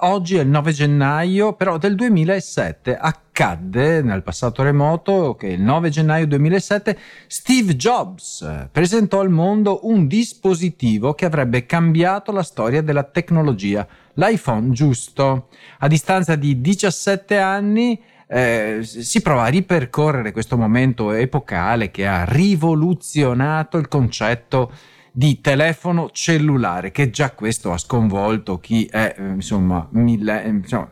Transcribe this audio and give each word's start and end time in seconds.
Oggi 0.00 0.36
è 0.36 0.42
il 0.42 0.48
9 0.48 0.72
gennaio, 0.72 1.54
però 1.54 1.78
del 1.78 1.94
2007 1.94 2.98
accadde 2.98 4.02
nel 4.02 4.22
passato 4.22 4.62
remoto 4.62 5.36
che 5.36 5.46
il 5.46 5.62
9 5.62 5.88
gennaio 5.88 6.26
2007 6.26 6.98
Steve 7.26 7.76
Jobs 7.76 8.68
presentò 8.70 9.20
al 9.20 9.30
mondo 9.30 9.86
un 9.86 10.06
dispositivo 10.06 11.14
che 11.14 11.24
avrebbe 11.24 11.64
cambiato 11.64 12.30
la 12.30 12.42
storia 12.42 12.82
della 12.82 13.04
tecnologia, 13.04 13.88
l'iPhone 14.16 14.68
giusto. 14.72 15.48
A 15.78 15.88
distanza 15.88 16.36
di 16.36 16.60
17 16.60 17.38
anni 17.38 17.98
eh, 18.28 18.80
si 18.82 19.22
prova 19.22 19.44
a 19.44 19.48
ripercorrere 19.48 20.30
questo 20.30 20.58
momento 20.58 21.12
epocale 21.12 21.90
che 21.90 22.06
ha 22.06 22.26
rivoluzionato 22.26 23.78
il 23.78 23.88
concetto 23.88 24.72
di 25.16 25.40
telefono 25.40 26.10
cellulare, 26.10 26.90
che 26.90 27.08
già 27.08 27.30
questo 27.30 27.72
ha 27.72 27.78
sconvolto 27.78 28.58
chi 28.58 28.84
è, 28.84 29.14
eh, 29.16 29.22
insomma, 29.28 29.88
mille, 29.92 30.44
eh, 30.44 30.48
insomma 30.48 30.90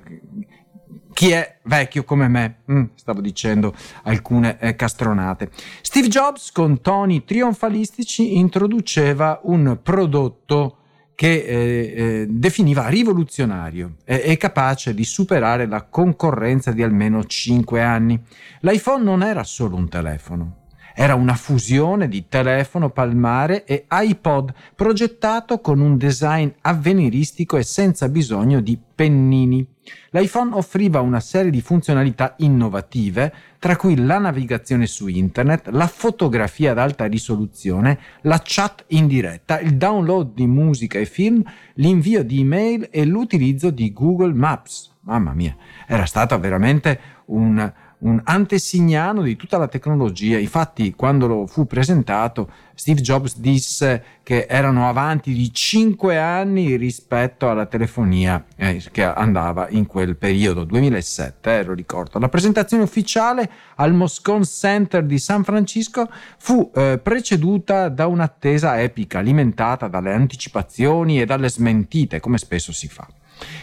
chi 1.12 1.30
è 1.32 1.58
vecchio 1.64 2.04
come 2.04 2.26
me, 2.28 2.60
mm, 2.72 2.84
stavo 2.94 3.20
dicendo 3.20 3.74
alcune 4.04 4.58
eh, 4.60 4.76
castronate. 4.76 5.50
Steve 5.82 6.08
Jobs 6.08 6.52
con 6.52 6.80
toni 6.80 7.24
trionfalistici 7.24 8.38
introduceva 8.38 9.40
un 9.42 9.78
prodotto 9.82 10.78
che 11.14 11.44
eh, 11.44 11.94
eh, 11.94 12.26
definiva 12.26 12.88
rivoluzionario 12.88 13.96
e, 14.06 14.22
e 14.24 14.38
capace 14.38 14.94
di 14.94 15.04
superare 15.04 15.66
la 15.66 15.82
concorrenza 15.82 16.72
di 16.72 16.82
almeno 16.82 17.22
5 17.24 17.82
anni. 17.82 18.18
L'iPhone 18.60 19.04
non 19.04 19.22
era 19.22 19.44
solo 19.44 19.76
un 19.76 19.86
telefono, 19.86 20.63
era 20.94 21.16
una 21.16 21.34
fusione 21.34 22.08
di 22.08 22.28
telefono 22.28 22.90
palmare 22.90 23.64
e 23.64 23.86
iPod 23.90 24.54
progettato 24.76 25.60
con 25.60 25.80
un 25.80 25.98
design 25.98 26.48
avveniristico 26.60 27.56
e 27.56 27.64
senza 27.64 28.08
bisogno 28.08 28.60
di 28.60 28.78
pennini. 28.94 29.66
L'iPhone 30.10 30.54
offriva 30.54 31.00
una 31.00 31.18
serie 31.18 31.50
di 31.50 31.60
funzionalità 31.60 32.34
innovative, 32.38 33.34
tra 33.58 33.76
cui 33.76 33.96
la 33.96 34.18
navigazione 34.18 34.86
su 34.86 35.08
internet, 35.08 35.68
la 35.68 35.88
fotografia 35.88 36.70
ad 36.70 36.78
alta 36.78 37.06
risoluzione, 37.06 37.98
la 38.22 38.40
chat 38.42 38.84
in 38.88 39.08
diretta, 39.08 39.58
il 39.58 39.76
download 39.76 40.32
di 40.32 40.46
musica 40.46 40.98
e 40.98 41.06
film, 41.06 41.42
l'invio 41.74 42.22
di 42.22 42.40
email 42.40 42.88
e 42.90 43.04
l'utilizzo 43.04 43.70
di 43.70 43.92
Google 43.92 44.32
Maps. 44.32 44.92
Mamma 45.00 45.34
mia, 45.34 45.54
era 45.86 46.06
stata 46.06 46.38
veramente 46.38 47.00
un 47.26 47.72
un 47.98 48.20
antesignano 48.24 49.22
di 49.22 49.36
tutta 49.36 49.58
la 49.58 49.68
tecnologia. 49.68 50.38
Infatti, 50.38 50.94
quando 50.94 51.26
lo 51.26 51.46
fu 51.46 51.66
presentato, 51.66 52.50
Steve 52.74 53.00
Jobs 53.00 53.38
disse 53.38 54.04
che 54.22 54.46
erano 54.48 54.88
avanti 54.88 55.32
di 55.32 55.52
5 55.52 56.18
anni 56.18 56.76
rispetto 56.76 57.48
alla 57.48 57.66
telefonia 57.66 58.44
eh, 58.56 58.82
che 58.90 59.04
andava 59.04 59.68
in 59.70 59.86
quel 59.86 60.16
periodo, 60.16 60.64
2007, 60.64 61.58
eh, 61.58 61.64
lo 61.64 61.72
ricordo. 61.72 62.18
La 62.18 62.28
presentazione 62.28 62.82
ufficiale 62.82 63.50
al 63.76 63.94
Moscone 63.94 64.44
Center 64.44 65.04
di 65.04 65.18
San 65.18 65.44
Francisco 65.44 66.10
fu 66.36 66.70
eh, 66.74 66.98
preceduta 67.02 67.88
da 67.88 68.06
un'attesa 68.06 68.80
epica, 68.82 69.20
alimentata 69.20 69.88
dalle 69.88 70.12
anticipazioni 70.12 71.20
e 71.20 71.24
dalle 71.24 71.48
smentite, 71.48 72.20
come 72.20 72.38
spesso 72.38 72.72
si 72.72 72.88
fa. 72.88 73.06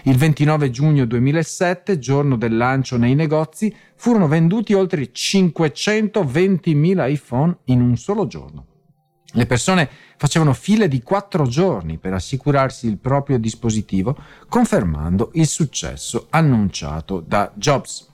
Il 0.03 0.17
29 0.17 0.69
giugno 0.69 1.05
2007, 1.05 1.99
giorno 1.99 2.35
del 2.35 2.57
lancio 2.57 2.97
nei 2.97 3.15
negozi, 3.15 3.73
furono 3.95 4.27
venduti 4.27 4.73
oltre 4.73 5.11
520.000 5.11 7.11
iPhone 7.11 7.57
in 7.65 7.81
un 7.81 7.97
solo 7.97 8.27
giorno. 8.27 8.65
Le 9.33 9.45
persone 9.45 9.89
facevano 10.17 10.53
file 10.53 10.87
di 10.87 11.01
quattro 11.01 11.47
giorni 11.47 11.97
per 11.97 12.13
assicurarsi 12.13 12.87
il 12.87 12.97
proprio 12.97 13.39
dispositivo, 13.39 14.17
confermando 14.49 15.31
il 15.35 15.47
successo 15.47 16.27
annunciato 16.29 17.23
da 17.25 17.51
Jobs. 17.55 18.10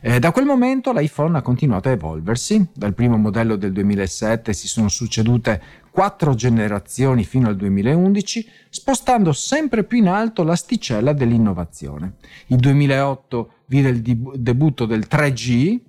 Eh, 0.00 0.18
da 0.18 0.30
quel 0.30 0.44
momento 0.44 0.92
l'iPhone 0.92 1.36
ha 1.36 1.42
continuato 1.42 1.88
a 1.88 1.92
evolversi, 1.92 2.68
dal 2.72 2.94
primo 2.94 3.16
modello 3.16 3.56
del 3.56 3.72
2007 3.72 4.52
si 4.52 4.68
sono 4.68 4.88
succedute 4.88 5.60
quattro 5.90 6.34
generazioni 6.34 7.24
fino 7.24 7.48
al 7.48 7.56
2011, 7.56 8.48
spostando 8.70 9.32
sempre 9.32 9.82
più 9.82 9.98
in 9.98 10.08
alto 10.08 10.44
l'asticella 10.44 11.12
dell'innovazione. 11.12 12.14
Il 12.46 12.58
2008 12.58 13.52
vide 13.66 13.88
il 13.88 14.02
deb- 14.02 14.36
debutto 14.36 14.86
del 14.86 15.06
3G, 15.08 15.80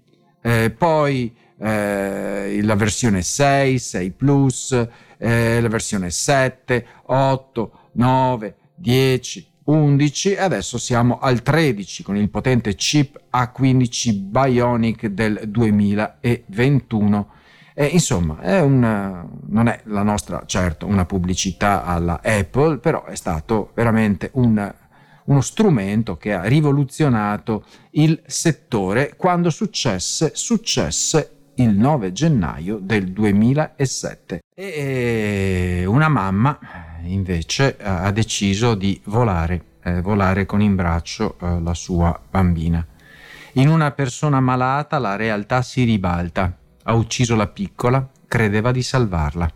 eh, 0.42 0.70
poi 0.72 1.36
eh, 1.60 2.60
la 2.64 2.76
versione 2.76 3.22
6, 3.22 3.78
6 3.78 4.12
Plus, 4.12 4.88
eh, 5.18 5.62
la 5.62 5.68
versione 5.68 6.10
7, 6.10 6.86
8, 7.06 7.72
9, 7.94 8.56
10, 8.76 9.49
11 9.70 10.34
e 10.34 10.42
adesso 10.42 10.80
siamo 10.80 11.20
al 11.20 11.44
13 11.44 12.02
con 12.02 12.18
il 12.18 12.30
potente 12.30 12.74
chip 12.74 13.20
A15 13.32 14.16
Bionic 14.16 15.06
del 15.08 15.42
2021 15.48 17.32
e, 17.76 17.86
insomma, 17.86 18.40
è 18.42 18.60
una, 18.60 19.26
non 19.48 19.68
è 19.68 19.82
la 19.86 20.02
nostra, 20.02 20.44
certo, 20.46 20.86
una 20.86 21.06
pubblicità 21.06 21.86
alla 21.86 22.20
Apple, 22.22 22.80
però 22.80 23.06
è 23.06 23.16
stato 23.16 23.72
veramente 23.74 24.32
un, 24.34 24.74
uno 25.26 25.42
strumento 25.42 26.18
che 26.18 26.34
ha 26.34 26.44
rivoluzionato 26.44 27.64
il 27.92 28.22
settore 28.26 29.14
quando 29.16 29.50
successe, 29.50 30.32
successe 30.34 31.52
il 31.56 31.70
9 31.70 32.12
gennaio 32.12 32.80
del 32.82 33.12
2007. 33.12 34.42
E 34.54 35.84
una 35.88 36.10
mamma 36.10 36.60
invece 37.04 37.78
ha 37.82 38.12
deciso 38.12 38.76
di 38.76 39.00
volare, 39.06 39.64
eh, 39.84 40.02
volare 40.02 40.46
con 40.46 40.62
in 40.62 40.76
braccio 40.76 41.38
eh, 41.42 41.60
la 41.62 41.74
sua 41.74 42.20
bambina. 42.30 42.86
In 43.54 43.68
una 43.68 43.92
persona 43.92 44.40
malata 44.40 45.00
la 45.00 45.16
realtà 45.16 45.62
si 45.62 45.84
ribalta 45.84 46.54
ha 46.90 46.94
ucciso 46.94 47.36
la 47.36 47.48
piccola, 47.48 48.08
credeva 48.28 48.72
di 48.72 48.82
salvarla. 48.82 49.50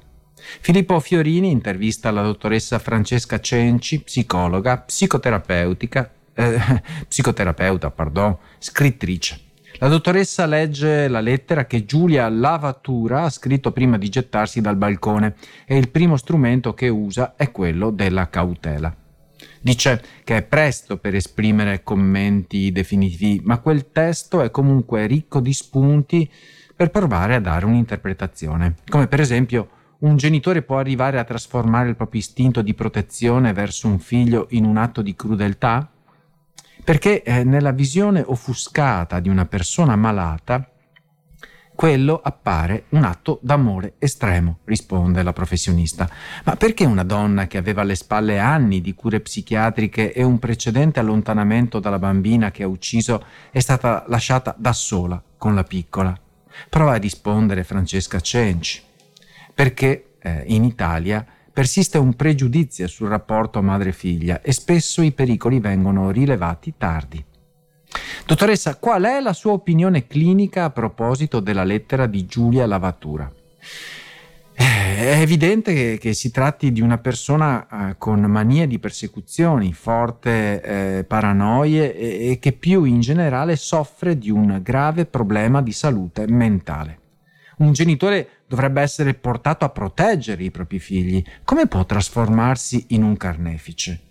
Filippo 0.62 1.00
Fiorini 1.00 1.50
intervista 1.50 2.12
la 2.12 2.22
dottoressa 2.22 2.78
Francesca 2.78 3.40
Cenci, 3.40 4.02
psicologa, 4.02 4.78
psicoterapeutica, 4.78 6.12
eh, 6.34 6.60
psicoterapeuta, 7.08 7.90
pardon, 7.90 8.38
scrittrice. 8.60 9.43
La 9.84 9.90
dottoressa 9.90 10.46
legge 10.46 11.10
la 11.10 11.20
lettera 11.20 11.66
che 11.66 11.84
Giulia 11.84 12.30
Lavatura 12.30 13.24
ha 13.24 13.30
scritto 13.30 13.74
prima 13.74 13.98
di 13.98 14.08
gettarsi 14.08 14.62
dal 14.62 14.78
balcone 14.78 15.36
e 15.66 15.78
il 15.78 15.90
primo 15.90 16.16
strumento 16.16 16.74
che 16.74 16.88
usa 16.88 17.34
è 17.36 17.52
quello 17.52 17.90
della 17.90 18.30
cautela. 18.30 18.96
Dice 19.60 20.02
che 20.24 20.38
è 20.38 20.42
presto 20.42 20.96
per 20.96 21.16
esprimere 21.16 21.84
commenti 21.84 22.72
definitivi, 22.72 23.42
ma 23.44 23.58
quel 23.58 23.92
testo 23.92 24.40
è 24.40 24.50
comunque 24.52 25.06
ricco 25.06 25.42
di 25.42 25.52
spunti 25.52 26.32
per 26.74 26.90
provare 26.90 27.36
a 27.36 27.42
dare 27.42 27.66
un'interpretazione, 27.66 28.76
come 28.88 29.08
per 29.08 29.20
esempio 29.20 29.68
un 30.00 30.16
genitore 30.16 30.62
può 30.62 30.78
arrivare 30.78 31.20
a 31.20 31.26
trasformare 31.26 31.90
il 31.90 31.98
proprio 31.98 32.22
istinto 32.22 32.62
di 32.62 32.74
protezione 32.74 33.52
verso 33.52 33.90
un 33.90 34.00
figlio 34.00 34.48
in 34.52 34.64
un 34.64 34.78
atto 34.78 35.02
di 35.02 35.14
crudeltà? 35.14 35.93
Perché 36.84 37.24
eh, 37.24 37.44
nella 37.44 37.72
visione 37.72 38.24
offuscata 38.26 39.20
di 39.20 39.30
una 39.30 39.46
persona 39.46 39.96
malata, 39.96 40.68
quello 41.76 42.20
appare 42.22 42.86
un 42.90 43.04
atto 43.04 43.40
d'amore 43.42 43.94
estremo, 44.00 44.60
risponde 44.66 45.24
la 45.24 45.34
professionista. 45.34 46.10
Ma 46.44 46.56
perché 46.56 46.86
una 46.86 47.04
donna 47.04 47.48
che 47.48 47.58
aveva 47.58 47.82
alle 47.82 47.96
spalle 47.96 48.38
anni 48.38 48.82
di 48.82 48.94
cure 48.94 49.22
psichiatriche 49.22 50.14
e 50.14 50.24
un 50.24 50.40
precedente 50.40 51.00
allontanamento 51.00 51.80
dalla 51.80 52.00
bambina 52.00 52.52
che 52.52 52.64
ha 52.64 52.68
ucciso 52.68 53.26
è 53.50 53.60
stata 53.60 54.04
lasciata 54.08 54.54
da 54.58 54.74
sola 54.74 55.22
con 55.38 55.56
la 55.56 55.64
piccola? 55.64 56.18
Prova 56.70 56.94
a 56.94 56.98
rispondere 56.98 57.64
Francesca 57.64 58.20
Cenci, 58.20 58.82
perché 59.54 60.16
eh, 60.20 60.44
in 60.48 60.64
Italia 60.64 61.26
persiste 61.54 62.00
un 62.00 62.16
pregiudizio 62.16 62.88
sul 62.88 63.08
rapporto 63.08 63.62
madre-figlia 63.62 64.42
e 64.42 64.52
spesso 64.52 65.04
i 65.04 65.12
pericoli 65.12 65.60
vengono 65.60 66.10
rilevati 66.10 66.74
tardi. 66.78 67.24
Dottoressa, 68.26 68.78
qual 68.78 69.04
è 69.04 69.22
la 69.22 69.34
sua 69.34 69.52
opinione 69.52 70.08
clinica 70.08 70.64
a 70.64 70.72
proposito 70.72 71.40
della 71.40 71.64
lettera 71.64 72.08
di 72.08 72.26
Giulia 72.26 72.66
Lavatura? 72.66 73.32
Eh, 74.56 74.98
è 74.98 75.20
evidente 75.20 75.74
che, 75.74 75.98
che, 76.00 76.14
si 76.14 76.32
tratti 76.32 76.72
di 76.72 76.82
una 76.82 76.98
persona 76.98 77.90
eh, 77.90 77.96
con 77.98 78.22
manie 78.22 78.68
di 78.68 78.80
persecuzioni, 78.80 79.74
forte 79.74 80.62
eh, 80.62 81.04
paranoie 81.04 81.96
e, 81.96 82.32
e 82.32 82.40
che 82.40 82.54
più 82.54 82.84
in 82.84 83.00
generale 83.00 83.56
soffre 83.56 84.18
di 84.18 84.30
un 84.32 84.60
grave 84.64 85.06
problema 85.06 85.62
di 85.62 85.72
salute 85.72 86.26
mentale. 86.28 87.00
Un 87.64 87.72
genitore 87.72 88.42
dovrebbe 88.46 88.82
essere 88.82 89.14
portato 89.14 89.64
a 89.64 89.70
proteggere 89.70 90.44
i 90.44 90.52
propri 90.52 90.80
figli. 90.80 91.24
Come 91.46 91.68
può 91.68 91.86
trasformarsi 91.86 92.88
in 92.90 93.04
un 93.04 93.16
carnefice? 93.16 94.02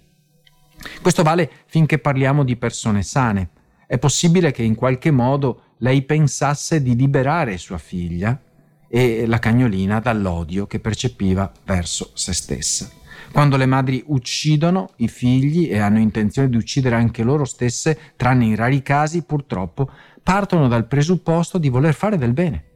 Questo 1.02 1.22
vale 1.22 1.50
finché 1.66 1.98
parliamo 1.98 2.44
di 2.44 2.56
persone 2.56 3.02
sane. 3.02 3.50
È 3.86 3.98
possibile 3.98 4.52
che 4.52 4.62
in 4.62 4.74
qualche 4.74 5.10
modo 5.10 5.74
lei 5.80 6.00
pensasse 6.00 6.80
di 6.80 6.96
liberare 6.96 7.58
sua 7.58 7.76
figlia 7.76 8.40
e 8.88 9.26
la 9.26 9.38
cagnolina 9.38 10.00
dall'odio 10.00 10.66
che 10.66 10.80
percepiva 10.80 11.52
verso 11.66 12.10
se 12.14 12.32
stessa. 12.32 12.90
Quando 13.32 13.58
le 13.58 13.66
madri 13.66 14.02
uccidono 14.06 14.92
i 14.96 15.08
figli 15.08 15.70
e 15.70 15.78
hanno 15.78 15.98
intenzione 15.98 16.48
di 16.48 16.56
uccidere 16.56 16.96
anche 16.96 17.22
loro 17.22 17.44
stesse, 17.44 17.98
tranne 18.16 18.46
in 18.46 18.56
rari 18.56 18.80
casi, 18.80 19.24
purtroppo, 19.24 19.90
partono 20.22 20.68
dal 20.68 20.86
presupposto 20.86 21.58
di 21.58 21.68
voler 21.68 21.92
fare 21.92 22.16
del 22.16 22.32
bene. 22.32 22.70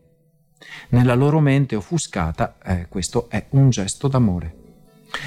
Nella 0.91 1.15
loro 1.15 1.41
mente 1.41 1.77
offuscata, 1.77 2.57
eh, 2.65 2.87
questo 2.89 3.29
è 3.29 3.47
un 3.51 3.71
gesto 3.71 4.09
d'amore. 4.09 4.65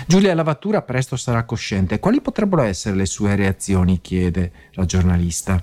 Giulia 0.05 0.33
Lavatura 0.33 0.81
presto 0.81 1.15
sarà 1.15 1.43
cosciente. 1.43 1.99
Quali 1.99 2.21
potrebbero 2.21 2.61
essere 2.63 2.95
le 2.95 3.05
sue 3.05 3.35
reazioni? 3.35 4.01
chiede 4.01 4.51
la 4.73 4.85
giornalista. 4.85 5.61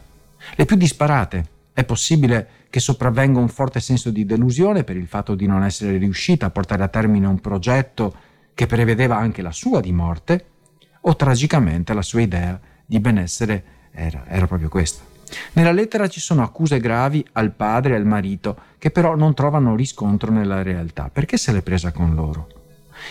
Le 0.54 0.64
più 0.64 0.76
disparate. 0.76 1.54
È 1.72 1.84
possibile 1.84 2.48
che 2.70 2.80
sopravvenga 2.80 3.38
un 3.38 3.48
forte 3.48 3.80
senso 3.80 4.10
di 4.10 4.24
delusione 4.24 4.84
per 4.84 4.96
il 4.96 5.06
fatto 5.06 5.34
di 5.34 5.46
non 5.46 5.62
essere 5.62 5.98
riuscita 5.98 6.46
a 6.46 6.50
portare 6.50 6.82
a 6.82 6.88
termine 6.88 7.26
un 7.26 7.40
progetto 7.40 8.14
che 8.54 8.66
prevedeva 8.66 9.16
anche 9.16 9.42
la 9.42 9.52
sua 9.52 9.80
di 9.80 9.92
morte, 9.92 10.46
o 11.02 11.14
tragicamente 11.14 11.92
la 11.92 12.02
sua 12.02 12.22
idea 12.22 12.58
di 12.84 12.98
benessere 12.98 13.64
era, 13.92 14.24
era 14.26 14.46
proprio 14.46 14.68
questa. 14.68 15.15
Nella 15.52 15.72
lettera 15.72 16.08
ci 16.08 16.20
sono 16.20 16.42
accuse 16.42 16.78
gravi 16.78 17.24
al 17.32 17.52
padre 17.52 17.94
e 17.94 17.96
al 17.96 18.06
marito 18.06 18.56
che 18.78 18.90
però 18.90 19.16
non 19.16 19.34
trovano 19.34 19.74
riscontro 19.74 20.30
nella 20.30 20.62
realtà. 20.62 21.10
Perché 21.12 21.36
se 21.36 21.52
l'è 21.52 21.62
presa 21.62 21.92
con 21.92 22.14
loro? 22.14 22.48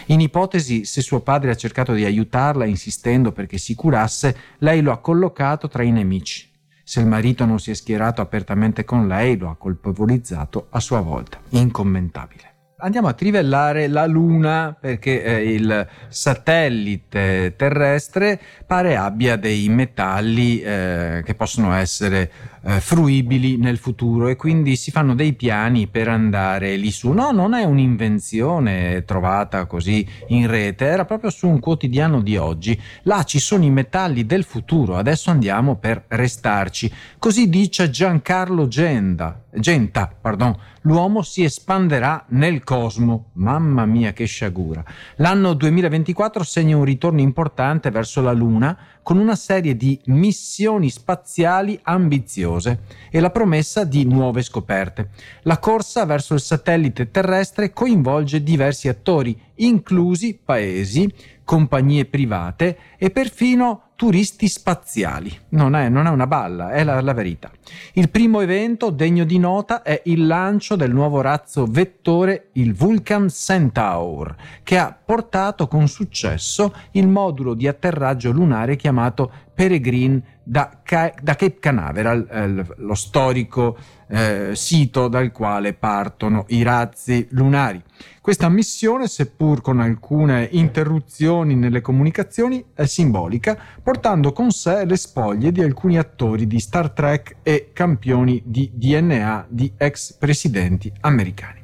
In 0.07 0.19
ipotesi, 0.19 0.85
se 0.85 1.01
suo 1.01 1.19
padre 1.19 1.51
ha 1.51 1.55
cercato 1.55 1.93
di 1.93 2.05
aiutarla 2.05 2.65
insistendo 2.65 3.31
perché 3.31 3.57
si 3.57 3.75
curasse, 3.75 4.35
lei 4.59 4.81
lo 4.81 4.91
ha 4.91 4.97
collocato 4.97 5.67
tra 5.67 5.83
i 5.83 5.91
nemici. 5.91 6.49
Se 6.83 6.99
il 6.99 7.07
marito 7.07 7.45
non 7.45 7.59
si 7.59 7.71
è 7.71 7.73
schierato 7.73 8.21
apertamente 8.21 8.83
con 8.83 9.07
lei, 9.07 9.37
lo 9.37 9.49
ha 9.49 9.55
colpevolizzato 9.55 10.67
a 10.69 10.79
sua 10.79 11.01
volta. 11.01 11.39
Incommentabile 11.49 12.54
andiamo 12.85 13.07
a 13.07 13.13
trivellare 13.13 13.87
la 13.87 14.05
Luna 14.05 14.77
perché 14.79 15.23
eh, 15.23 15.53
il 15.53 15.87
satellite 16.07 17.55
terrestre 17.57 18.39
pare 18.65 18.95
abbia 18.95 19.37
dei 19.37 19.67
metalli 19.69 20.61
eh, 20.61 21.23
che 21.25 21.33
possono 21.33 21.73
essere 21.73 22.31
eh, 22.61 22.79
fruibili 22.79 23.57
nel 23.57 23.77
futuro 23.77 24.27
e 24.27 24.35
quindi 24.35 24.75
si 24.75 24.91
fanno 24.91 25.15
dei 25.15 25.33
piani 25.33 25.87
per 25.87 26.07
andare 26.07 26.75
lì 26.75 26.91
su. 26.91 27.11
No, 27.11 27.31
non 27.31 27.55
è 27.55 27.63
un'invenzione 27.63 29.03
trovata 29.03 29.65
così 29.65 30.07
in 30.27 30.47
rete, 30.47 30.85
era 30.85 31.05
proprio 31.05 31.31
su 31.31 31.47
un 31.47 31.59
quotidiano 31.59 32.21
di 32.21 32.37
oggi. 32.37 32.79
Là 33.03 33.23
ci 33.23 33.39
sono 33.39 33.63
i 33.63 33.71
metalli 33.71 34.27
del 34.27 34.43
futuro, 34.43 34.95
adesso 34.95 35.31
andiamo 35.31 35.75
per 35.75 36.05
restarci. 36.07 36.91
Così 37.17 37.49
dice 37.49 37.89
Giancarlo 37.89 38.67
Genda, 38.67 39.41
Genta, 39.51 40.11
pardon, 40.19 40.55
l'uomo 40.85 41.21
si 41.21 41.43
espanderà 41.43 42.25
nel 42.29 42.63
cosmo. 42.63 43.29
Mamma 43.33 43.85
mia 43.85 44.13
che 44.13 44.25
sciagura. 44.25 44.83
L'anno 45.17 45.53
2024 45.53 46.43
segna 46.43 46.77
un 46.77 46.83
ritorno 46.83 47.21
importante 47.21 47.91
verso 47.91 48.21
la 48.21 48.31
Luna 48.31 48.77
con 49.01 49.17
una 49.17 49.35
serie 49.35 49.75
di 49.75 49.99
missioni 50.05 50.89
spaziali 50.89 51.79
ambiziose 51.83 52.81
e 53.11 53.19
la 53.19 53.29
promessa 53.29 53.83
di 53.83 54.05
nuove 54.05 54.41
scoperte. 54.41 55.09
La 55.43 55.59
corsa 55.59 56.05
verso 56.05 56.33
il 56.33 56.41
satellite 56.41 57.11
terrestre 57.11 57.71
coinvolge 57.71 58.41
diversi 58.41 58.87
attori, 58.87 59.39
inclusi 59.55 60.39
paesi, 60.43 61.11
compagnie 61.43 62.05
private 62.05 62.77
e 62.97 63.11
perfino 63.11 63.91
turisti 63.95 64.47
spaziali. 64.47 65.31
Non 65.49 65.75
è, 65.75 65.89
non 65.89 66.05
è 66.05 66.09
una 66.09 66.27
balla, 66.27 66.71
è 66.71 66.83
la, 66.83 67.01
la, 67.01 67.13
verità. 67.13 67.49
Il 67.93 68.09
primo 68.09 68.41
evento 68.41 68.89
degno 68.89 69.23
di 69.23 69.39
nota 69.39 69.81
è 69.81 70.01
il 70.05 70.27
lancio 70.27 70.75
del 70.75 70.91
nuovo 70.91 71.21
razzo 71.21 71.65
vettore, 71.65 72.49
il 72.53 72.73
Vulcan 72.73 73.29
Centaur, 73.29 74.35
che 74.63 74.77
ha 74.77 74.95
portato 75.03 75.67
con 75.67 75.87
successo 75.87 76.73
il 76.91 77.07
modulo 77.07 77.53
di 77.53 77.67
atterraggio 77.67 78.31
lunare 78.31 78.75
chiamato 78.75 79.31
Peregrine 79.53 80.21
da, 80.43 80.81
da 80.83 81.35
Cape 81.35 81.59
Canaveral, 81.59 82.27
eh, 82.29 82.65
lo 82.77 82.93
storico 82.93 83.77
eh, 84.07 84.51
sito 84.53 85.07
dal 85.07 85.31
quale 85.31 85.73
partono 85.73 86.45
i 86.49 86.61
razzi 86.61 87.27
lunari. 87.31 87.81
Questa 88.21 88.49
missione, 88.49 89.07
seppur 89.07 89.61
con 89.61 89.79
alcune 89.79 90.49
interruzioni 90.51 91.55
nelle 91.55 91.81
comunicazioni, 91.81 92.63
è 92.73 92.85
simbolica, 92.85 93.57
portando 93.85 94.31
con 94.31 94.49
sé 94.49 94.83
le 94.83 94.95
spoglie 94.95 95.51
di 95.51 95.61
alcuni 95.61 95.99
attori 95.99 96.47
di 96.47 96.59
Star 96.59 96.89
Trek 96.89 97.35
e 97.43 97.69
campioni 97.71 98.41
di 98.43 98.71
DNA 98.73 99.45
di 99.47 99.71
ex 99.77 100.13
presidenti 100.13 100.91
americani. 101.01 101.61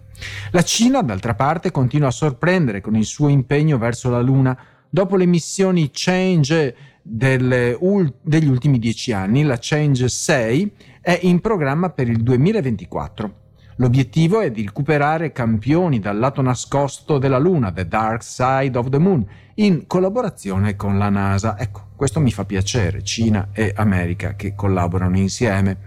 La 0.51 0.61
Cina, 0.61 1.01
d'altra 1.01 1.33
parte, 1.33 1.71
continua 1.71 2.09
a 2.09 2.11
sorprendere 2.11 2.79
con 2.79 2.95
il 2.95 3.05
suo 3.05 3.27
impegno 3.27 3.79
verso 3.79 4.11
la 4.11 4.21
Luna. 4.21 4.55
Dopo 4.87 5.15
le 5.15 5.25
missioni 5.25 5.89
Change 5.91 6.75
delle, 7.01 7.75
degli 8.21 8.47
ultimi 8.47 8.77
dieci 8.77 9.11
anni, 9.11 9.41
la 9.41 9.57
Change 9.59 10.07
6 10.07 10.71
è 11.01 11.17
in 11.23 11.41
programma 11.41 11.89
per 11.89 12.07
il 12.07 12.21
2024. 12.21 13.40
L'obiettivo 13.77 14.41
è 14.41 14.51
di 14.51 14.63
recuperare 14.63 15.31
campioni 15.31 15.99
dal 15.99 16.19
lato 16.19 16.41
nascosto 16.41 17.17
della 17.17 17.39
Luna, 17.39 17.71
The 17.71 17.87
Dark 17.87 18.23
Side 18.23 18.77
of 18.77 18.89
the 18.89 18.97
Moon, 18.97 19.25
in 19.55 19.87
collaborazione 19.87 20.75
con 20.75 20.97
la 20.97 21.09
NASA. 21.09 21.57
Ecco, 21.57 21.87
questo 21.95 22.19
mi 22.19 22.31
fa 22.31 22.45
piacere, 22.45 23.03
Cina 23.03 23.49
e 23.53 23.73
America 23.75 24.35
che 24.35 24.55
collaborano 24.55 25.17
insieme. 25.17 25.77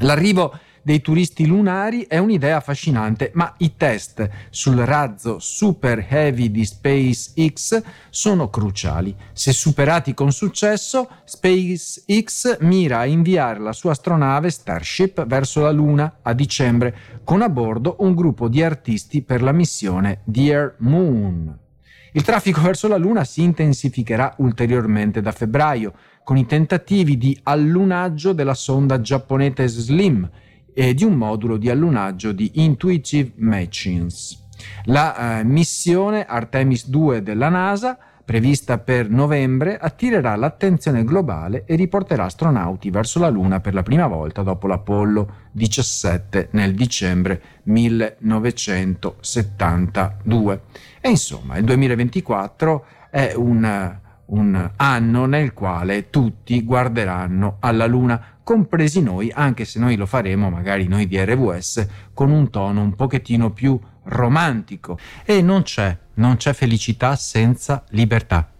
L'arrivo 0.00 0.58
dei 0.82 1.00
turisti 1.00 1.46
lunari 1.46 2.06
è 2.08 2.18
un'idea 2.18 2.56
affascinante, 2.56 3.30
ma 3.34 3.54
i 3.58 3.76
test 3.76 4.28
sul 4.50 4.76
razzo 4.76 5.38
Super 5.38 6.04
Heavy 6.08 6.50
di 6.50 6.64
SpaceX 6.64 7.82
sono 8.10 8.50
cruciali. 8.50 9.14
Se 9.32 9.52
superati 9.52 10.12
con 10.12 10.32
successo, 10.32 11.08
SpaceX 11.24 12.58
mira 12.60 12.98
a 12.98 13.06
inviare 13.06 13.60
la 13.60 13.72
sua 13.72 13.92
astronave 13.92 14.50
Starship 14.50 15.24
verso 15.26 15.60
la 15.60 15.70
Luna 15.70 16.18
a 16.22 16.32
dicembre, 16.32 17.20
con 17.24 17.42
a 17.42 17.48
bordo 17.48 17.96
un 18.00 18.14
gruppo 18.14 18.48
di 18.48 18.62
artisti 18.62 19.22
per 19.22 19.42
la 19.42 19.52
missione 19.52 20.20
Dear 20.24 20.74
Moon. 20.78 21.58
Il 22.14 22.22
traffico 22.24 22.60
verso 22.60 22.88
la 22.88 22.98
Luna 22.98 23.24
si 23.24 23.42
intensificherà 23.42 24.34
ulteriormente 24.38 25.22
da 25.22 25.32
febbraio, 25.32 25.94
con 26.24 26.36
i 26.36 26.44
tentativi 26.44 27.16
di 27.16 27.38
allunaggio 27.44 28.32
della 28.32 28.54
sonda 28.54 29.00
giapponese 29.00 29.66
SLIM 29.68 30.30
e 30.74 30.94
di 30.94 31.04
un 31.04 31.14
modulo 31.14 31.56
di 31.56 31.70
allunaggio 31.70 32.32
di 32.32 32.50
Intuitive 32.54 33.32
Machines. 33.36 34.40
La 34.84 35.38
eh, 35.38 35.44
missione 35.44 36.24
Artemis 36.24 36.88
2 36.88 37.22
della 37.22 37.48
NASA, 37.48 37.96
prevista 38.24 38.78
per 38.78 39.10
novembre, 39.10 39.76
attirerà 39.78 40.36
l'attenzione 40.36 41.02
globale 41.04 41.64
e 41.66 41.74
riporterà 41.74 42.24
astronauti 42.24 42.88
verso 42.90 43.18
la 43.18 43.28
Luna 43.28 43.60
per 43.60 43.74
la 43.74 43.82
prima 43.82 44.06
volta 44.06 44.42
dopo 44.42 44.66
l'Apollo 44.66 45.50
17 45.52 46.48
nel 46.52 46.74
dicembre 46.74 47.42
1972. 47.64 50.62
E 51.00 51.10
insomma, 51.10 51.56
il 51.56 51.64
2024 51.64 52.84
è 53.10 53.34
un, 53.36 53.98
un 54.26 54.70
anno 54.76 55.26
nel 55.26 55.52
quale 55.52 56.08
tutti 56.08 56.62
guarderanno 56.62 57.56
alla 57.60 57.86
Luna 57.86 58.31
compresi 58.42 59.02
noi, 59.02 59.30
anche 59.32 59.64
se 59.64 59.78
noi 59.78 59.96
lo 59.96 60.06
faremo, 60.06 60.50
magari 60.50 60.88
noi 60.88 61.06
di 61.06 61.22
RWS, 61.22 61.86
con 62.12 62.30
un 62.30 62.50
tono 62.50 62.82
un 62.82 62.94
pochettino 62.94 63.50
più 63.50 63.78
romantico. 64.04 64.98
E 65.24 65.42
non 65.42 65.62
c'è, 65.62 65.96
non 66.14 66.36
c'è 66.36 66.52
felicità 66.52 67.16
senza 67.16 67.84
libertà. 67.90 68.52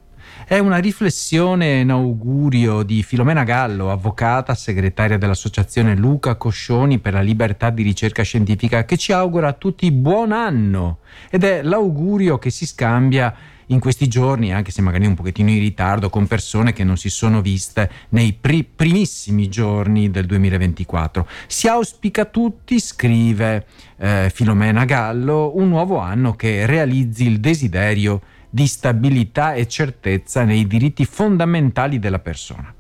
È 0.46 0.58
una 0.58 0.78
riflessione 0.78 1.80
in 1.80 1.90
augurio 1.90 2.82
di 2.82 3.02
Filomena 3.02 3.44
Gallo, 3.44 3.90
avvocata, 3.90 4.54
segretaria 4.54 5.16
dell'associazione 5.16 5.94
Luca 5.94 6.34
Coscioni 6.34 6.98
per 6.98 7.12
la 7.12 7.20
libertà 7.20 7.70
di 7.70 7.82
ricerca 7.82 8.22
scientifica, 8.22 8.84
che 8.84 8.96
ci 8.96 9.12
augura 9.12 9.48
a 9.48 9.52
tutti 9.52 9.90
buon 9.92 10.32
anno. 10.32 10.98
Ed 11.30 11.44
è 11.44 11.62
l'augurio 11.62 12.38
che 12.38 12.50
si 12.50 12.66
scambia 12.66 13.34
in 13.66 13.80
questi 13.80 14.08
giorni, 14.08 14.52
anche 14.52 14.70
se 14.70 14.82
magari 14.82 15.06
un 15.06 15.14
pochettino 15.14 15.50
in 15.50 15.58
ritardo, 15.58 16.10
con 16.10 16.26
persone 16.26 16.72
che 16.72 16.84
non 16.84 16.96
si 16.96 17.10
sono 17.10 17.40
viste 17.40 17.90
nei 18.10 18.32
pri- 18.32 18.64
primissimi 18.64 19.48
giorni 19.48 20.10
del 20.10 20.26
2024. 20.26 21.26
Si 21.46 21.68
auspica 21.68 22.24
tutti, 22.24 22.80
scrive 22.80 23.66
eh, 23.98 24.30
Filomena 24.32 24.84
Gallo, 24.84 25.52
un 25.56 25.68
nuovo 25.68 25.98
anno 25.98 26.34
che 26.34 26.66
realizzi 26.66 27.26
il 27.26 27.40
desiderio 27.40 28.20
di 28.50 28.66
stabilità 28.66 29.54
e 29.54 29.66
certezza 29.66 30.44
nei 30.44 30.66
diritti 30.66 31.04
fondamentali 31.06 31.98
della 31.98 32.18
persona. 32.18 32.74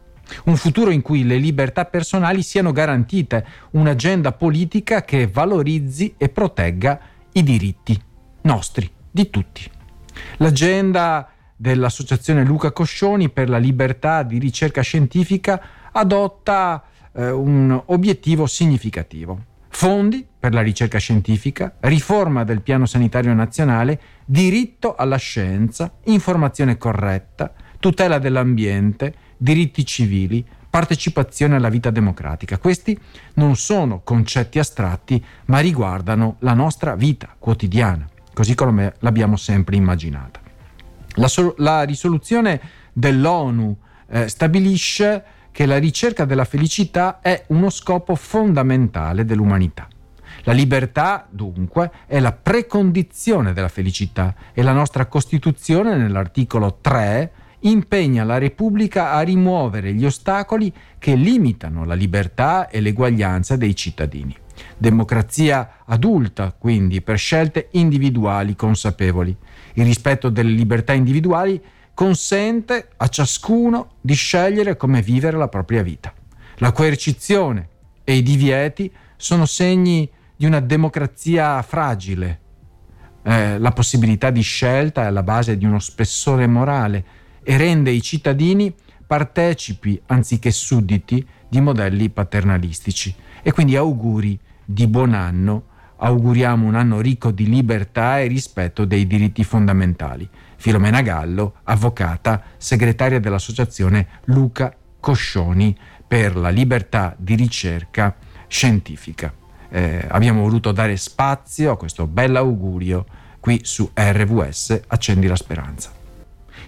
Un 0.44 0.56
futuro 0.56 0.90
in 0.90 1.02
cui 1.02 1.24
le 1.24 1.36
libertà 1.36 1.84
personali 1.84 2.42
siano 2.42 2.72
garantite, 2.72 3.46
un'agenda 3.72 4.32
politica 4.32 5.02
che 5.02 5.26
valorizzi 5.26 6.14
e 6.16 6.28
protegga 6.28 7.00
i 7.32 7.42
diritti 7.42 8.00
nostri, 8.42 8.90
di 9.10 9.30
tutti. 9.30 9.70
L'agenda 10.38 11.28
dell'Associazione 11.56 12.44
Luca 12.44 12.72
Coscioni 12.72 13.28
per 13.28 13.48
la 13.48 13.58
libertà 13.58 14.22
di 14.22 14.38
ricerca 14.38 14.82
scientifica 14.82 15.62
adotta 15.92 16.82
eh, 17.12 17.30
un 17.30 17.80
obiettivo 17.86 18.46
significativo. 18.46 19.50
Fondi 19.68 20.26
per 20.38 20.52
la 20.52 20.60
ricerca 20.60 20.98
scientifica, 20.98 21.76
riforma 21.80 22.44
del 22.44 22.62
piano 22.62 22.84
sanitario 22.84 23.32
nazionale, 23.32 24.00
diritto 24.24 24.94
alla 24.96 25.16
scienza, 25.16 25.92
informazione 26.04 26.76
corretta, 26.76 27.52
tutela 27.78 28.18
dell'ambiente, 28.18 29.14
diritti 29.36 29.86
civili, 29.86 30.44
partecipazione 30.68 31.56
alla 31.56 31.68
vita 31.68 31.90
democratica. 31.90 32.58
Questi 32.58 32.98
non 33.34 33.56
sono 33.56 34.00
concetti 34.02 34.58
astratti, 34.58 35.22
ma 35.46 35.58
riguardano 35.60 36.36
la 36.40 36.54
nostra 36.54 36.94
vita 36.94 37.34
quotidiana, 37.38 38.08
così 38.32 38.54
come 38.54 38.94
l'abbiamo 39.00 39.36
sempre 39.36 39.76
immaginata. 39.76 40.40
La, 41.16 41.28
so- 41.28 41.54
la 41.58 41.82
risoluzione 41.82 42.60
dell'ONU 42.92 43.76
eh, 44.08 44.28
stabilisce 44.28 45.24
che 45.50 45.66
la 45.66 45.78
ricerca 45.78 46.24
della 46.24 46.44
felicità 46.44 47.20
è 47.20 47.44
uno 47.48 47.70
scopo 47.70 48.14
fondamentale 48.14 49.24
dell'umanità. 49.24 49.86
La 50.44 50.52
libertà, 50.52 51.26
dunque, 51.30 51.90
è 52.06 52.18
la 52.18 52.32
precondizione 52.32 53.52
della 53.52 53.68
felicità 53.68 54.34
e 54.52 54.62
la 54.62 54.72
nostra 54.72 55.06
Costituzione, 55.06 55.94
nell'articolo 55.94 56.78
3, 56.80 57.32
impegna 57.60 58.24
la 58.24 58.38
Repubblica 58.38 59.12
a 59.12 59.20
rimuovere 59.20 59.92
gli 59.92 60.04
ostacoli 60.04 60.72
che 60.98 61.14
limitano 61.14 61.84
la 61.84 61.94
libertà 61.94 62.68
e 62.68 62.80
l'eguaglianza 62.80 63.56
dei 63.56 63.76
cittadini. 63.76 64.36
Democrazia 64.76 65.78
adulta, 65.84 66.54
quindi, 66.56 67.00
per 67.00 67.18
scelte 67.18 67.68
individuali 67.72 68.56
consapevoli. 68.56 69.36
Il 69.74 69.84
rispetto 69.84 70.28
delle 70.28 70.50
libertà 70.50 70.92
individuali 70.92 71.60
consente 71.94 72.88
a 72.96 73.08
ciascuno 73.08 73.92
di 74.00 74.14
scegliere 74.14 74.76
come 74.76 75.02
vivere 75.02 75.36
la 75.36 75.48
propria 75.48 75.82
vita. 75.82 76.12
La 76.56 76.72
coercizione 76.72 77.68
e 78.04 78.14
i 78.14 78.22
divieti 78.22 78.90
sono 79.16 79.46
segni 79.46 80.08
di 80.36 80.46
una 80.46 80.60
democrazia 80.60 81.62
fragile. 81.62 82.40
Eh, 83.22 83.58
la 83.58 83.70
possibilità 83.70 84.30
di 84.30 84.40
scelta 84.40 85.02
è 85.02 85.06
alla 85.06 85.22
base 85.22 85.56
di 85.56 85.64
uno 85.64 85.78
spessore 85.78 86.46
morale 86.46 87.04
e 87.44 87.56
rende 87.56 87.90
i 87.90 88.02
cittadini 88.02 88.74
partecipi 89.06 90.00
anziché 90.06 90.50
sudditi 90.50 91.24
di 91.48 91.60
modelli 91.60 92.08
paternalistici. 92.08 93.14
E 93.42 93.52
quindi 93.52 93.76
auguri 93.76 94.38
di 94.64 94.86
buon 94.86 95.14
anno, 95.14 95.64
auguriamo 95.96 96.66
un 96.66 96.74
anno 96.74 97.00
ricco 97.00 97.30
di 97.30 97.48
libertà 97.48 98.20
e 98.20 98.26
rispetto 98.26 98.84
dei 98.84 99.06
diritti 99.06 99.44
fondamentali. 99.44 100.28
Filomena 100.56 101.00
Gallo, 101.02 101.54
avvocata, 101.64 102.42
segretaria 102.56 103.20
dell'associazione 103.20 104.20
Luca 104.24 104.74
Coscioni 105.00 105.76
per 106.06 106.36
la 106.36 106.50
libertà 106.50 107.14
di 107.18 107.34
ricerca 107.34 108.14
scientifica. 108.46 109.32
Eh, 109.68 110.04
abbiamo 110.08 110.42
voluto 110.42 110.70
dare 110.70 110.96
spazio 110.96 111.72
a 111.72 111.76
questo 111.76 112.06
bell'augurio 112.06 113.06
qui 113.40 113.60
su 113.64 113.90
RVS 113.92 114.82
Accendi 114.86 115.26
la 115.26 115.36
Speranza. 115.36 115.90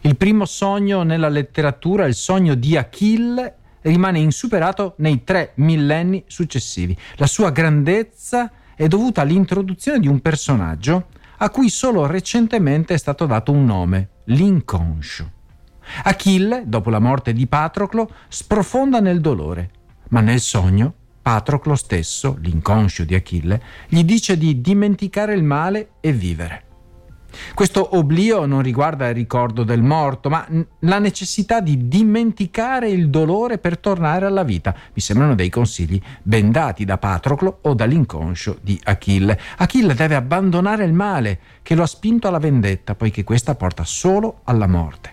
Il 0.01 0.17
primo 0.17 0.45
sogno 0.45 1.03
nella 1.03 1.29
letteratura, 1.29 2.07
il 2.07 2.15
sogno 2.15 2.55
di 2.55 2.77
Achille, 2.77 3.55
rimane 3.91 4.19
insuperato 4.19 4.95
nei 4.99 5.25
tre 5.25 5.53
millenni 5.57 6.25
successivi. 6.27 6.97
La 7.17 7.27
sua 7.27 7.51
grandezza 7.51 8.51
è 8.75 8.87
dovuta 8.89 9.23
all'introduzione 9.23 10.01
di 10.01 10.09
un 10.09 10.21
personaggio 10.21 11.09
a 11.39 11.51
cui 11.51 11.69
solo 11.69 12.07
recentemente 12.07 12.95
è 12.95 12.97
stato 12.97 13.27
dato 13.27 13.53
un 13.53 13.65
nome, 13.65 14.09
l'inconscio. 14.25 15.31
Achille, 16.05 16.63
dopo 16.67 16.91
la 16.91 16.99
morte 16.99 17.33
di 17.33 17.47
Patroclo, 17.47 18.11
sprofonda 18.29 19.01
nel 19.01 19.21
dolore, 19.21 19.71
ma 20.09 20.21
nel 20.21 20.41
sogno 20.41 20.95
Patroclo 21.21 21.75
stesso, 21.75 22.37
l'inconscio 22.41 23.05
di 23.05 23.15
Achille, 23.15 23.63
gli 23.89 24.05
dice 24.05 24.37
di 24.37 24.61
dimenticare 24.61 25.35
il 25.35 25.43
male 25.43 25.93
e 26.01 26.13
vivere. 26.13 26.64
Questo 27.55 27.97
oblio 27.97 28.47
non 28.47 28.63
riguarda 28.63 29.09
il 29.09 29.15
ricordo 29.15 29.65
del 29.65 29.83
morto, 29.83 30.29
ma 30.29 30.47
la 30.81 30.99
necessità 30.99 31.61
di 31.61 31.89
dimenticare 31.89 32.89
il 32.89 33.11
dolore 33.11 33.59
per 33.59 33.79
tornare 33.79 34.27
alla 34.27 34.43
vita. 34.43 34.75
Mi 34.93 35.01
sembrano 35.01 35.35
dei 35.35 35.51
consigli 35.51 36.01
ben 36.23 36.51
dati 36.51 36.85
da 36.85 36.99
Patroclo 36.99 37.59
o 37.63 37.75
dall'inconscio 37.75 38.59
di 38.61 38.81
Achille. 38.85 39.39
Achille 39.59 39.95
deve 39.95 40.15
abbandonare 40.15 40.85
il 40.85 40.93
male 40.93 41.39
che 41.63 41.75
lo 41.75 41.83
ha 41.83 41.87
spinto 41.87 42.29
alla 42.29 42.39
vendetta, 42.39 42.95
poiché 42.95 43.25
questa 43.25 43.55
porta 43.55 43.85
solo 43.85 44.41
alla 44.45 44.67
morte. 44.67 45.13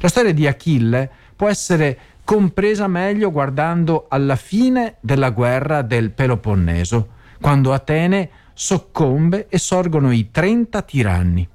La 0.00 0.08
storia 0.08 0.32
di 0.32 0.46
Achille 0.46 1.10
può 1.34 1.48
essere 1.48 1.98
compresa 2.24 2.86
meglio 2.86 3.32
guardando 3.32 4.06
alla 4.08 4.36
fine 4.36 4.96
della 5.00 5.30
guerra 5.30 5.82
del 5.82 6.10
Peloponneso, 6.10 7.08
quando 7.40 7.72
Atene 7.72 8.30
soccombe 8.52 9.46
e 9.48 9.58
sorgono 9.58 10.12
i 10.12 10.30
30 10.30 10.82
tiranni. 10.82 11.48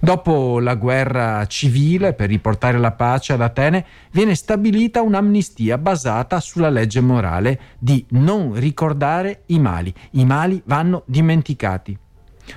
Dopo 0.00 0.60
la 0.60 0.74
guerra 0.74 1.46
civile 1.46 2.12
per 2.12 2.28
riportare 2.28 2.78
la 2.78 2.92
pace 2.92 3.32
ad 3.32 3.40
Atene 3.40 3.84
viene 4.10 4.34
stabilita 4.34 5.02
un'amnistia 5.02 5.78
basata 5.78 6.40
sulla 6.40 6.70
legge 6.70 7.00
morale 7.00 7.58
di 7.78 8.04
non 8.10 8.54
ricordare 8.54 9.42
i 9.46 9.58
mali. 9.58 9.92
I 10.12 10.24
mali 10.24 10.62
vanno 10.64 11.02
dimenticati. 11.06 11.98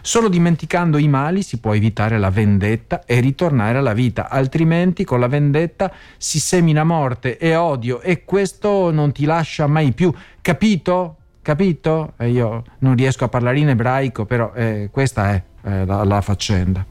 Solo 0.01 0.29
dimenticando 0.29 0.98
i 0.98 1.07
mali 1.07 1.41
si 1.41 1.59
può 1.59 1.74
evitare 1.74 2.19
la 2.19 2.29
vendetta 2.29 3.03
e 3.05 3.19
ritornare 3.19 3.79
alla 3.79 3.93
vita, 3.93 4.29
altrimenti 4.29 5.03
con 5.03 5.19
la 5.19 5.27
vendetta 5.27 5.91
si 6.17 6.39
semina 6.39 6.83
morte 6.83 7.38
e 7.38 7.55
odio 7.55 8.00
e 8.01 8.24
questo 8.24 8.91
non 8.91 9.12
ti 9.12 9.25
lascia 9.25 9.67
mai 9.67 9.91
più. 9.93 10.13
Capito? 10.41 11.15
Capito? 11.41 12.13
E 12.17 12.29
io 12.29 12.63
non 12.79 12.95
riesco 12.95 13.24
a 13.24 13.29
parlare 13.29 13.59
in 13.59 13.69
ebraico, 13.69 14.25
però 14.25 14.51
eh, 14.53 14.89
questa 14.91 15.31
è 15.31 15.43
eh, 15.63 15.86
la, 15.86 16.03
la 16.03 16.21
faccenda. 16.21 16.88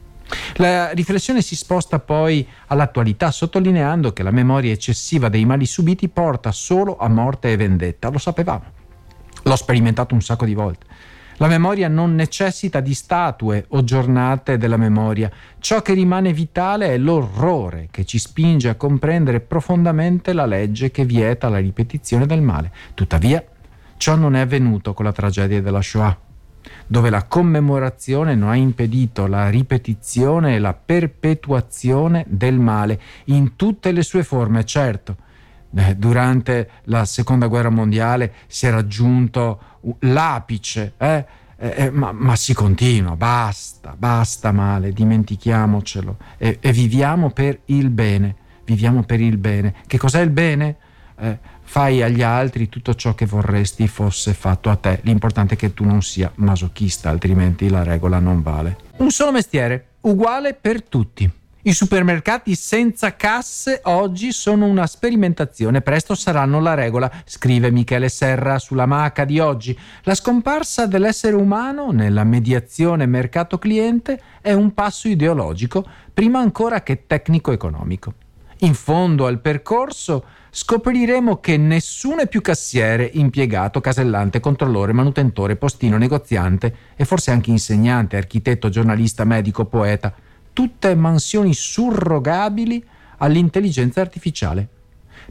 La 0.55 0.91
riflessione 0.91 1.41
si 1.41 1.55
sposta 1.55 1.99
poi 1.99 2.47
all'attualità, 2.67 3.31
sottolineando 3.31 4.13
che 4.13 4.23
la 4.23 4.31
memoria 4.31 4.73
eccessiva 4.73 5.29
dei 5.29 5.45
mali 5.45 5.65
subiti 5.65 6.09
porta 6.09 6.51
solo 6.51 6.97
a 6.97 7.07
morte 7.07 7.51
e 7.51 7.57
vendetta. 7.57 8.09
Lo 8.09 8.17
sapevamo, 8.17 8.63
l'ho 9.43 9.55
sperimentato 9.55 10.13
un 10.13 10.21
sacco 10.21 10.45
di 10.45 10.53
volte. 10.53 10.85
La 11.37 11.47
memoria 11.47 11.87
non 11.87 12.15
necessita 12.15 12.81
di 12.81 12.93
statue 12.93 13.65
o 13.69 13.85
giornate 13.85 14.57
della 14.57 14.75
memoria. 14.75 15.31
Ciò 15.59 15.81
che 15.81 15.93
rimane 15.93 16.33
vitale 16.33 16.87
è 16.87 16.97
l'orrore 16.97 17.87
che 17.91 18.03
ci 18.03 18.19
spinge 18.19 18.67
a 18.67 18.75
comprendere 18.75 19.39
profondamente 19.39 20.33
la 20.33 20.45
legge 20.45 20.91
che 20.91 21.05
vieta 21.05 21.47
la 21.47 21.59
ripetizione 21.59 22.25
del 22.25 22.41
male. 22.41 22.73
Tuttavia, 22.93 23.41
ciò 23.95 24.15
non 24.15 24.35
è 24.35 24.41
avvenuto 24.41 24.93
con 24.93 25.05
la 25.05 25.13
tragedia 25.13 25.61
della 25.61 25.81
Shoah 25.81 26.27
dove 26.87 27.09
la 27.09 27.23
commemorazione 27.23 28.35
non 28.35 28.49
ha 28.49 28.55
impedito 28.55 29.27
la 29.27 29.49
ripetizione 29.49 30.55
e 30.55 30.59
la 30.59 30.73
perpetuazione 30.73 32.25
del 32.27 32.59
male 32.59 32.99
in 33.25 33.55
tutte 33.55 33.91
le 33.91 34.03
sue 34.03 34.23
forme, 34.23 34.65
certo. 34.65 35.15
Eh, 35.75 35.95
durante 35.95 36.69
la 36.85 37.05
seconda 37.05 37.45
guerra 37.45 37.69
mondiale 37.69 38.33
si 38.47 38.65
è 38.65 38.71
raggiunto 38.71 39.59
l'apice, 39.99 40.93
eh? 40.97 41.25
Eh, 41.61 41.73
eh, 41.75 41.89
ma, 41.91 42.13
ma, 42.13 42.37
si 42.37 42.53
continua, 42.53 43.17
basta, 43.17 43.93
basta 43.97 44.53
male, 44.53 44.93
dimentichiamocelo 44.93 46.15
e, 46.37 46.57
e, 46.61 46.71
viviamo 46.71 47.31
per 47.31 47.59
il 47.65 47.89
bene, 47.89 48.33
viviamo 48.63 49.03
per 49.03 49.19
il 49.19 49.35
bene. 49.35 49.75
Che 49.85 49.97
cos'è 49.97 50.21
il 50.21 50.29
bene? 50.29 50.77
Eh, 51.17 51.37
fai 51.69 52.01
agli 52.01 52.23
altri 52.23 52.67
tutto 52.67 52.95
ciò 52.95 53.13
che 53.13 53.27
vorresti 53.27 53.87
fosse 53.87 54.33
fatto 54.33 54.71
a 54.71 54.75
te. 54.75 55.01
L'importante 55.03 55.53
è 55.53 55.57
che 55.57 55.75
tu 55.75 55.85
non 55.85 56.01
sia 56.01 56.31
masochista, 56.35 57.11
altrimenti 57.11 57.69
la 57.69 57.83
regola 57.83 58.17
non 58.17 58.41
vale. 58.41 58.75
Un 58.97 59.11
solo 59.11 59.31
mestiere, 59.31 59.89
uguale 60.01 60.55
per 60.55 60.81
tutti. 60.81 61.31
I 61.61 61.71
supermercati 61.71 62.55
senza 62.55 63.15
casse 63.15 63.81
oggi 63.83 64.31
sono 64.31 64.65
una 64.65 64.87
sperimentazione, 64.87 65.81
presto 65.81 66.15
saranno 66.15 66.59
la 66.59 66.73
regola, 66.73 67.11
scrive 67.23 67.69
Michele 67.69 68.09
Serra 68.09 68.57
sulla 68.57 68.87
maca 68.87 69.23
di 69.23 69.37
oggi. 69.39 69.77
La 70.03 70.15
scomparsa 70.15 70.87
dell'essere 70.87 71.35
umano 71.35 71.91
nella 71.91 72.23
mediazione 72.23 73.05
mercato-cliente 73.05 74.19
è 74.41 74.53
un 74.53 74.73
passo 74.73 75.07
ideologico, 75.07 75.85
prima 76.11 76.39
ancora 76.39 76.81
che 76.81 77.05
tecnico-economico. 77.05 78.13
In 78.61 78.73
fondo 78.73 79.25
al 79.25 79.39
percorso 79.39 80.25
scopriremo 80.51 81.39
che 81.39 81.55
nessuno 81.55 82.21
è 82.21 82.27
più 82.27 82.41
cassiere, 82.41 83.09
impiegato, 83.13 83.79
casellante, 83.79 84.41
controllore, 84.41 84.91
manutentore, 84.91 85.55
postino, 85.55 85.97
negoziante 85.97 86.75
e 86.97 87.05
forse 87.05 87.31
anche 87.31 87.51
insegnante, 87.51 88.17
architetto, 88.17 88.67
giornalista, 88.67 89.23
medico, 89.23 89.63
poeta, 89.63 90.13
tutte 90.51 90.93
mansioni 90.95 91.53
surrogabili 91.53 92.83
all'intelligenza 93.19 94.01
artificiale, 94.01 94.67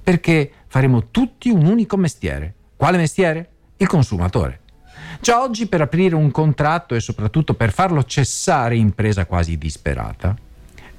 perché 0.02 0.50
faremo 0.66 1.10
tutti 1.10 1.50
un 1.50 1.66
unico 1.66 1.98
mestiere. 1.98 2.54
Quale 2.76 2.96
mestiere? 2.96 3.50
Il 3.76 3.88
consumatore. 3.88 4.60
Già 5.20 5.42
oggi 5.42 5.66
per 5.66 5.82
aprire 5.82 6.14
un 6.14 6.30
contratto 6.30 6.94
e 6.94 7.00
soprattutto 7.00 7.52
per 7.52 7.72
farlo 7.72 8.04
cessare 8.04 8.76
impresa 8.76 9.26
quasi 9.26 9.58
disperata, 9.58 10.34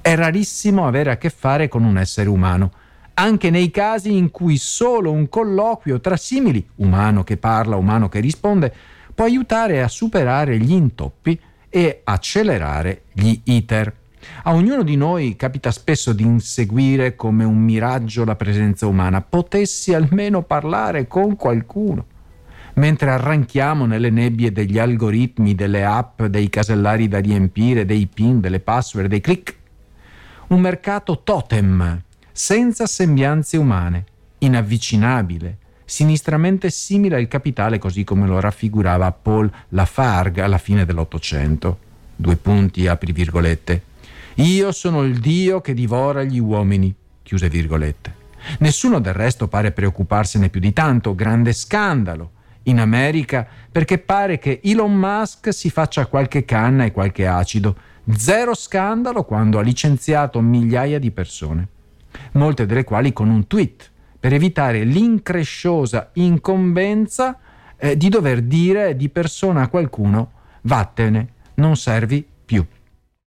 è 0.00 0.14
rarissimo 0.14 0.86
avere 0.86 1.10
a 1.10 1.16
che 1.16 1.30
fare 1.30 1.68
con 1.68 1.84
un 1.84 1.98
essere 1.98 2.28
umano 2.28 2.72
anche 3.20 3.50
nei 3.50 3.70
casi 3.70 4.16
in 4.16 4.30
cui 4.30 4.56
solo 4.56 5.12
un 5.12 5.28
colloquio 5.28 6.00
tra 6.00 6.16
simili, 6.16 6.66
umano 6.76 7.22
che 7.22 7.36
parla, 7.36 7.76
umano 7.76 8.08
che 8.08 8.18
risponde, 8.18 8.72
può 9.14 9.26
aiutare 9.26 9.82
a 9.82 9.88
superare 9.88 10.58
gli 10.58 10.72
intoppi 10.72 11.38
e 11.68 12.00
accelerare 12.02 13.02
gli 13.12 13.38
iter. 13.44 13.94
A 14.44 14.54
ognuno 14.54 14.82
di 14.82 14.96
noi 14.96 15.36
capita 15.36 15.70
spesso 15.70 16.14
di 16.14 16.22
inseguire 16.22 17.14
come 17.14 17.44
un 17.44 17.58
miraggio 17.58 18.24
la 18.24 18.36
presenza 18.36 18.86
umana. 18.86 19.20
Potessi 19.20 19.92
almeno 19.92 20.42
parlare 20.42 21.06
con 21.06 21.36
qualcuno. 21.36 22.06
Mentre 22.74 23.10
arranchiamo 23.10 23.84
nelle 23.84 24.10
nebbie 24.10 24.52
degli 24.52 24.78
algoritmi, 24.78 25.54
delle 25.54 25.84
app, 25.84 26.22
dei 26.22 26.48
casellari 26.48 27.08
da 27.08 27.18
riempire, 27.18 27.84
dei 27.84 28.06
pin, 28.06 28.40
delle 28.40 28.60
password, 28.60 29.08
dei 29.08 29.20
click. 29.20 29.58
Un 30.50 30.60
mercato 30.60 31.20
totem, 31.22 32.02
senza 32.32 32.86
sembianze 32.86 33.56
umane, 33.56 34.04
inavvicinabile, 34.38 35.58
sinistramente 35.84 36.70
simile 36.70 37.14
al 37.14 37.28
capitale 37.28 37.78
così 37.78 38.02
come 38.02 38.26
lo 38.26 38.40
raffigurava 38.40 39.12
Paul 39.12 39.48
Lafargue 39.68 40.42
alla 40.42 40.58
fine 40.58 40.84
dell'Ottocento. 40.84 41.78
Due 42.16 42.34
punti, 42.34 42.88
apri 42.88 43.12
virgolette. 43.12 43.82
Io 44.34 44.72
sono 44.72 45.04
il 45.04 45.20
Dio 45.20 45.60
che 45.60 45.72
divora 45.72 46.24
gli 46.24 46.40
uomini, 46.40 46.92
chiuse 47.22 47.48
virgolette. 47.48 48.14
Nessuno 48.58 48.98
del 48.98 49.14
resto 49.14 49.46
pare 49.46 49.70
preoccuparsene 49.70 50.48
più 50.48 50.58
di 50.58 50.72
tanto, 50.72 51.14
grande 51.14 51.52
scandalo 51.52 52.32
in 52.64 52.80
America 52.80 53.46
perché 53.70 53.98
pare 53.98 54.40
che 54.40 54.60
Elon 54.64 54.94
Musk 54.96 55.54
si 55.54 55.70
faccia 55.70 56.06
qualche 56.06 56.44
canna 56.44 56.84
e 56.86 56.90
qualche 56.90 57.28
acido. 57.28 57.76
Zero 58.12 58.54
scandalo 58.54 59.24
quando 59.24 59.58
ha 59.58 59.62
licenziato 59.62 60.40
migliaia 60.40 60.98
di 60.98 61.10
persone, 61.10 61.68
molte 62.32 62.66
delle 62.66 62.84
quali 62.84 63.12
con 63.12 63.28
un 63.28 63.46
tweet 63.46 63.90
per 64.18 64.32
evitare 64.32 64.84
l'incresciosa 64.84 66.10
incombenza 66.14 67.38
eh, 67.76 67.96
di 67.96 68.08
dover 68.08 68.42
dire 68.42 68.96
di 68.96 69.08
persona 69.08 69.62
a 69.62 69.68
qualcuno 69.68 70.32
vattene, 70.62 71.28
non 71.54 71.76
servi 71.76 72.26
più. 72.44 72.64